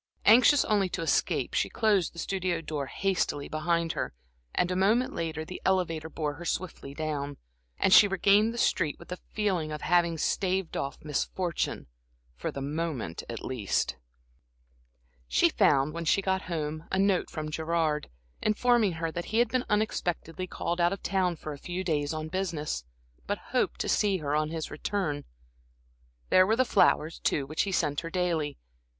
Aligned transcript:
Anxious 0.25 0.65
only 0.65 0.89
to 0.89 1.03
escape, 1.03 1.53
she 1.53 1.69
closed 1.69 2.11
the 2.13 2.17
studio 2.17 2.59
door 2.59 2.87
hastily 2.87 3.47
behind 3.47 3.91
her, 3.91 4.15
and 4.55 4.71
a 4.71 4.75
moment 4.75 5.13
later 5.13 5.45
the 5.45 5.61
elevator 5.63 6.09
bore 6.09 6.33
her 6.33 6.43
swiftly 6.43 6.95
down, 6.95 7.37
and 7.77 7.93
she 7.93 8.07
regained 8.07 8.51
the 8.51 8.57
street, 8.57 8.97
with 8.97 9.09
the 9.09 9.19
feeling 9.33 9.71
of 9.71 9.81
having 9.83 10.17
staved 10.17 10.75
off 10.75 10.97
misfortune, 11.03 11.85
for 12.35 12.51
the 12.51 12.63
moment 12.63 13.21
at 13.29 13.45
least. 13.45 13.97
She 15.27 15.49
found, 15.49 15.93
when 15.93 16.05
she 16.05 16.19
got 16.23 16.41
home, 16.49 16.85
a 16.91 16.97
note 16.97 17.29
from 17.29 17.51
Gerard, 17.51 18.09
informing 18.41 18.93
her 18.93 19.11
that 19.11 19.25
he 19.25 19.37
had 19.37 19.49
been 19.49 19.65
unexpectedly 19.69 20.47
called 20.47 20.81
out 20.81 20.91
of 20.93 21.03
town 21.03 21.35
for 21.35 21.53
a 21.53 21.59
few 21.59 21.83
days 21.83 22.11
on 22.11 22.27
business, 22.27 22.85
but 23.27 23.37
hoped 23.53 23.79
to 23.81 23.87
see 23.87 24.17
her 24.17 24.35
on 24.35 24.49
his 24.49 24.71
return. 24.71 25.25
There 26.29 26.47
were 26.47 26.55
the 26.55 26.65
flowers, 26.65 27.19
too, 27.19 27.45
which 27.45 27.61
he 27.61 27.71
sent 27.71 27.99
her 27.99 28.09
daily. 28.09 28.57